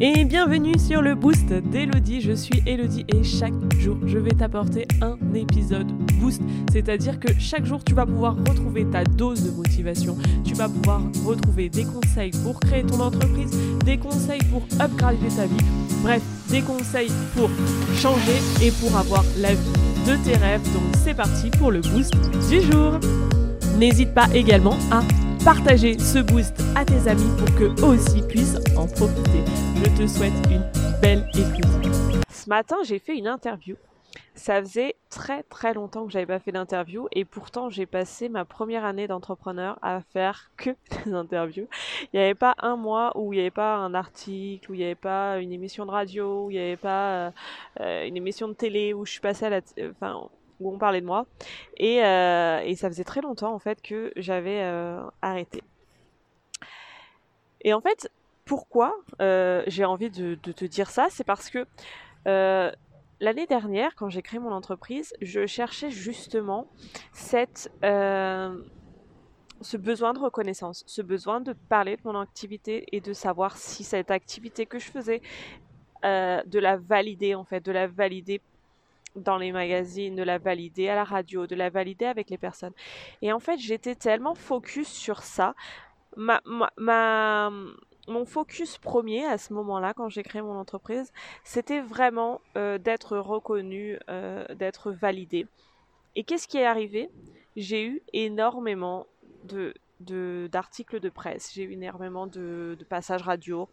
[0.00, 2.20] Et bienvenue sur le boost d'Elodie.
[2.20, 5.86] Je suis Elodie et chaque jour je vais t'apporter un épisode
[6.20, 6.42] boost.
[6.72, 10.16] C'est-à-dire que chaque jour tu vas pouvoir retrouver ta dose de motivation.
[10.44, 15.46] Tu vas pouvoir retrouver des conseils pour créer ton entreprise, des conseils pour upgrader ta
[15.46, 15.64] vie.
[16.02, 17.48] Bref, des conseils pour
[17.96, 19.72] changer et pour avoir la vie
[20.06, 20.62] de tes rêves.
[20.72, 22.14] Donc c'est parti pour le boost
[22.48, 22.98] du jour.
[23.78, 25.02] N'hésite pas également à
[25.44, 29.42] partager ce boost à tes amis pour qu'eux aussi puissent en profiter.
[29.76, 30.64] Je te souhaite une
[31.00, 32.24] belle écoute.
[32.30, 33.76] Ce matin, j'ai fait une interview.
[34.34, 38.44] Ça faisait très très longtemps que j'avais pas fait d'interview et pourtant j'ai passé ma
[38.44, 40.70] première année d'entrepreneur à faire que
[41.04, 41.66] des interviews.
[42.12, 44.78] Il n'y avait pas un mois où il n'y avait pas un article, où il
[44.78, 47.32] n'y avait pas une émission de radio, où il n'y avait pas
[47.80, 50.28] euh, une émission de télé où je suis passée à la, enfin
[50.62, 51.26] où on parlait de moi.
[51.76, 55.62] Et, euh, et ça faisait très longtemps en fait que j'avais euh, arrêté.
[57.62, 58.10] Et en fait,
[58.44, 61.66] pourquoi euh, j'ai envie de, te dire ça C'est parce que
[63.20, 66.66] l'année dernière, quand j'ai créé mon entreprise, je cherchais justement
[67.12, 73.56] cette, ce besoin de reconnaissance, ce besoin de parler de mon activité et de savoir
[73.56, 75.22] si cette activité que je faisais,
[76.02, 78.40] de la valider en fait, de la valider
[79.16, 82.72] dans les magazines, de la valider à la radio, de la valider avec les personnes.
[83.20, 85.54] Et en fait, j'étais tellement focus sur ça.
[86.16, 86.40] Ma,
[86.76, 87.50] ma,
[88.08, 91.12] mon focus premier à ce moment-là, quand j'ai créé mon entreprise,
[91.44, 95.46] c'était vraiment euh, d'être reconnu, euh, d'être validé.
[96.16, 97.10] Et qu'est-ce qui est arrivé?
[97.56, 99.06] J'ai eu énormément
[99.44, 99.74] de
[100.50, 103.68] d'articles de, presse, j'ai eu énormément de, de passages radio,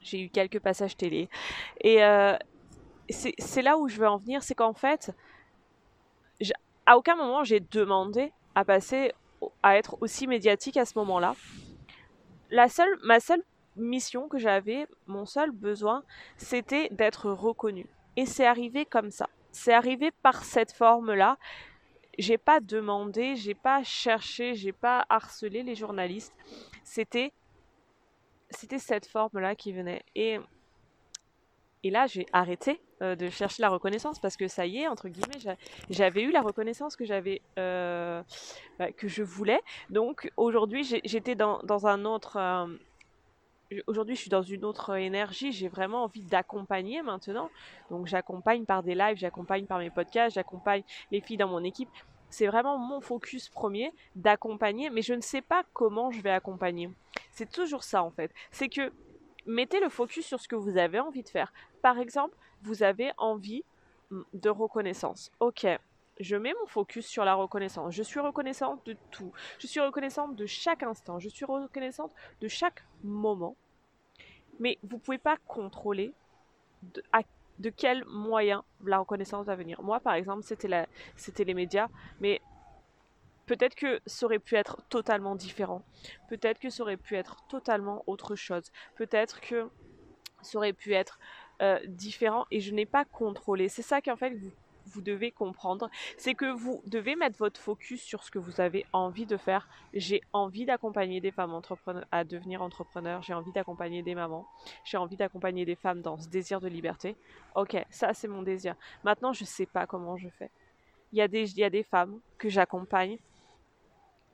[0.00, 1.28] j'ai eu quelques passages télé.
[1.80, 2.36] Et, euh,
[3.10, 5.12] c'est là où je veux en venir, c'est qu'en fait,
[6.86, 9.12] à aucun moment j'ai demandé à passer
[9.62, 11.34] à être aussi médiatique à ce moment-là.
[12.50, 13.42] La seule, ma seule
[13.76, 16.02] mission que j'avais, mon seul besoin,
[16.36, 17.86] c'était d'être reconnu.
[18.16, 19.28] Et c'est arrivé comme ça.
[19.52, 21.38] C'est arrivé par cette forme-là.
[22.18, 26.34] J'ai pas demandé, j'ai pas cherché, j'ai pas harcelé les journalistes.
[26.82, 27.32] C'était,
[28.50, 30.02] c'était cette forme-là qui venait.
[30.16, 30.40] Et
[31.84, 35.08] et là, j'ai arrêté euh, de chercher la reconnaissance parce que ça y est, entre
[35.08, 35.56] guillemets,
[35.90, 38.22] j'avais eu la reconnaissance que j'avais, euh,
[38.78, 39.60] bah, que je voulais.
[39.90, 42.36] Donc aujourd'hui, j'étais dans, un autre.
[42.36, 42.66] Euh,
[43.86, 45.52] aujourd'hui, je suis dans une autre énergie.
[45.52, 47.50] J'ai vraiment envie d'accompagner maintenant.
[47.90, 51.90] Donc j'accompagne par des lives, j'accompagne par mes podcasts, j'accompagne les filles dans mon équipe.
[52.30, 56.90] C'est vraiment mon focus premier d'accompagner, mais je ne sais pas comment je vais accompagner.
[57.30, 58.32] C'est toujours ça en fait.
[58.50, 58.92] C'est que
[59.46, 61.52] mettez le focus sur ce que vous avez envie de faire.
[61.82, 63.64] Par exemple, vous avez envie
[64.10, 65.30] mm, de reconnaissance.
[65.40, 65.66] Ok,
[66.20, 67.94] je mets mon focus sur la reconnaissance.
[67.94, 69.32] Je suis reconnaissante de tout.
[69.58, 71.18] Je suis reconnaissante de chaque instant.
[71.18, 73.56] Je suis reconnaissante de chaque moment.
[74.60, 76.12] Mais vous ne pouvez pas contrôler
[76.82, 77.02] de,
[77.58, 79.80] de quel moyen la reconnaissance va venir.
[79.82, 81.88] Moi, par exemple, c'était les médias.
[82.20, 82.40] Mais
[83.48, 85.82] Peut-être que ça aurait pu être totalement différent.
[86.28, 88.70] Peut-être que ça aurait pu être totalement autre chose.
[88.94, 89.70] Peut-être que
[90.42, 91.18] ça aurait pu être
[91.62, 93.70] euh, différent et je n'ai pas contrôlé.
[93.70, 94.36] C'est ça qu'en fait
[94.86, 95.90] vous, devez comprendre.
[96.18, 99.68] C'est que vous devez mettre votre focus sur ce que vous avez envie de faire.
[99.94, 103.22] J'ai envie d'accompagner des femmes entrepreneurs à devenir entrepreneurs.
[103.22, 104.46] J'ai envie d'accompagner des mamans.
[104.84, 107.16] J'ai envie d'accompagner des femmes dans ce désir de liberté.
[107.54, 108.74] Ok, ça c'est mon désir.
[109.04, 110.50] Maintenant, je ne sais pas comment je fais.
[111.12, 113.18] Il y, a des, il y a des femmes que j'accompagne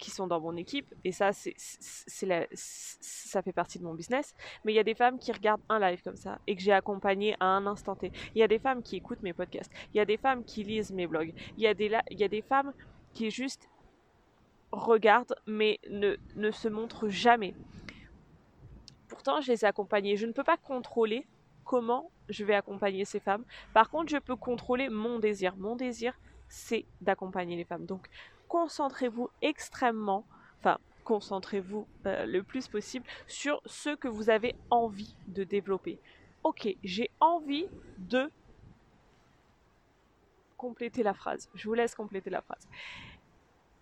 [0.00, 4.34] qui sont dans mon équipe, et ça, c'est, ça fait partie de mon business.
[4.64, 6.72] Mais il y a des femmes qui regardent un live comme ça et que j'ai
[6.72, 8.10] accompagné à un instant T.
[8.34, 9.70] Il y a des femmes qui écoutent mes podcasts.
[9.94, 11.32] Il y a des femmes qui lisent mes blogs.
[11.56, 12.72] Il y a des, il y a des femmes
[13.12, 13.68] qui juste
[14.72, 17.54] regardent mais ne, ne se montrent jamais.
[19.08, 20.16] Pourtant, je les ai accompagnées.
[20.16, 21.26] Je ne peux pas contrôler
[21.64, 23.44] comment je vais accompagner ces femmes.
[23.74, 25.56] Par contre, je peux contrôler mon désir.
[25.56, 26.18] Mon désir,
[26.48, 27.86] c'est d'accompagner les femmes.
[27.86, 28.08] Donc,
[28.50, 30.26] concentrez-vous extrêmement,
[30.58, 35.98] enfin, concentrez-vous euh, le plus possible sur ce que vous avez envie de développer.
[36.42, 37.66] Ok, j'ai envie
[37.98, 38.30] de
[40.56, 41.48] compléter la phrase.
[41.54, 42.68] Je vous laisse compléter la phrase.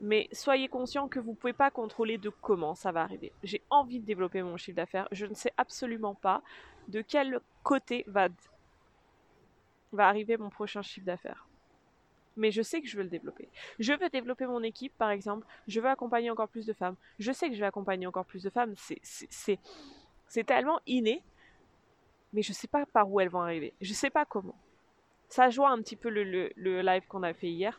[0.00, 3.32] Mais soyez conscient que vous ne pouvez pas contrôler de comment ça va arriver.
[3.42, 5.08] J'ai envie de développer mon chiffre d'affaires.
[5.12, 6.42] Je ne sais absolument pas
[6.88, 8.28] de quel côté va,
[9.92, 11.48] va arriver mon prochain chiffre d'affaires
[12.38, 13.49] mais je sais que je veux le développer.
[13.79, 15.46] Je veux développer mon équipe, par exemple.
[15.67, 16.96] Je veux accompagner encore plus de femmes.
[17.19, 18.75] Je sais que je vais accompagner encore plus de femmes.
[18.76, 21.23] C'est tellement inné,
[22.32, 23.75] mais je ne sais pas par où elles vont arriver.
[23.81, 24.56] Je ne sais pas comment.
[25.29, 27.79] Ça joue un petit peu le, le, live qu'on a fait hier.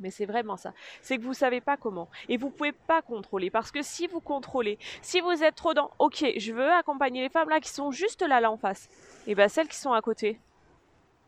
[0.00, 0.72] Mais c'est vraiment ça.
[1.02, 2.08] C'est que vous savez pas comment.
[2.28, 3.50] Et vous pouvez pas contrôler.
[3.50, 7.28] Parce que si vous contrôlez, si vous êtes trop dans OK, je veux accompagner les
[7.28, 8.88] femmes là qui sont juste là, là en face.
[9.26, 10.38] Et bien celles qui sont à côté,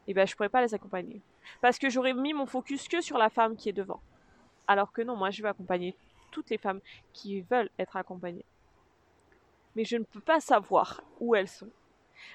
[0.06, 1.20] et ben je pourrais pas les accompagner.
[1.60, 4.00] Parce que j'aurais mis mon focus que sur la femme qui est devant.
[4.66, 5.96] Alors que non, moi je veux accompagner
[6.30, 6.80] toutes les femmes
[7.12, 8.44] qui veulent être accompagnées.
[9.76, 11.70] Mais je ne peux pas savoir où elles sont.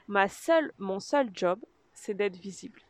[0.07, 1.59] Ma seule, mon seul job,
[1.93, 2.84] c'est d'être visible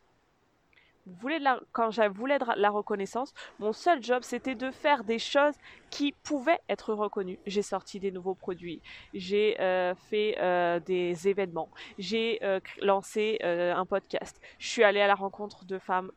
[1.72, 5.54] quand je voulais la reconnaissance, mon seul job c'était de faire des choses
[5.90, 7.40] qui pouvaient être reconnues.
[7.46, 8.82] J'ai sorti des nouveaux produits,
[9.14, 11.70] j'ai euh, fait euh, des événements,
[12.00, 16.12] j'ai euh, lancé un podcast, je suis allée à la rencontre de femmes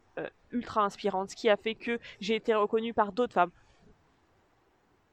[0.50, 3.52] ultra inspirantes, ce qui a fait que j'ai été reconnue par d'autres femmes.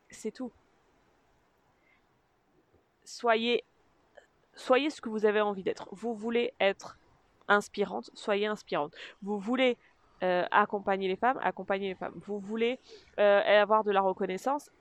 [0.10, 0.52] C'est tout.
[3.04, 3.64] Soyez,
[4.56, 5.90] soyez ce que vous avez envie d'être.
[5.92, 6.98] Vous voulez être
[7.48, 8.94] inspirante, soyez inspirante.
[9.22, 9.78] Vous voulez
[10.24, 12.14] euh, accompagner les femmes, accompagner les femmes.
[12.26, 12.80] Vous voulez
[13.20, 14.72] euh, avoir de la reconnaissance,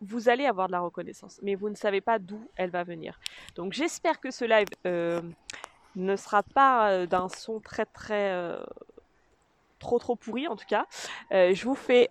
[0.00, 3.18] vous allez avoir de la reconnaissance, mais vous ne savez pas d'où elle va venir.
[3.56, 5.20] Donc j'espère que ce live euh,
[5.96, 8.56] ne sera pas d'un son très très
[9.84, 10.86] trop trop pourri en tout cas.
[11.30, 12.08] je vous fais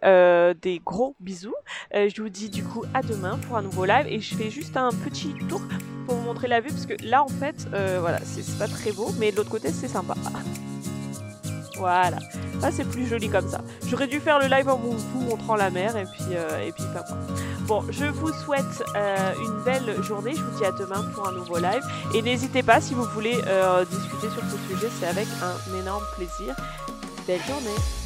[0.61, 1.55] des gros bisous.
[1.91, 4.05] je vous dis du coup à demain pour un nouveau live.
[4.07, 5.61] Et je fais juste un petit tour
[6.05, 8.91] pour vous montrer la vue parce que là en fait euh, voilà c'est pas très
[8.91, 10.15] beau mais de l'autre côté c'est sympa.
[11.75, 12.19] Voilà.
[12.61, 13.59] Là c'est plus joli comme ça.
[13.87, 16.85] J'aurais dû faire le live en vous montrant la mer et puis euh, et puis
[16.93, 17.03] pas
[17.67, 20.33] bon je vous souhaite euh, une belle journée.
[20.33, 21.81] Je vous dis à demain pour un nouveau live.
[22.13, 23.35] Et n'hésitez pas si vous voulez
[23.89, 24.87] discuter sur ce sujet.
[24.97, 26.55] C'est avec un énorme plaisir
[27.25, 28.02] belle journée